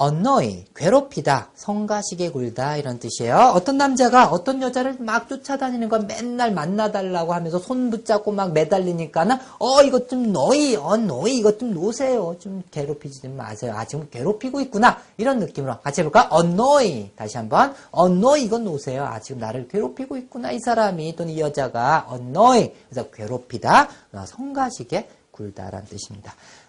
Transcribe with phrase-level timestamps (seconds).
[0.00, 3.52] annoy, 괴롭히다, 성가시게 굴다 이런 뜻이에요.
[3.54, 9.82] 어떤 남자가 어떤 여자를 막 쫓아다니는 거 맨날 만나달라고 하면서 손 붙잡고 막 매달리니까는 어
[9.82, 12.36] 이것 좀 너희, 어, 언너이 이것 좀 놓으세요.
[12.38, 13.74] 좀 괴롭히지 좀 마세요.
[13.76, 16.30] 아 지금 괴롭히고 있구나 이런 느낌으로 같이 해볼까?
[16.32, 19.04] annoy 다시 한번 annoy 이건 놓으세요.
[19.04, 25.08] 아 지금 나를 괴롭히고 있구나 이 사람이 또는 이 여자가 annoy 그래서 괴롭히다, 어, 성가시게
[25.38, 26.34] 굴다라는 뜻입니다.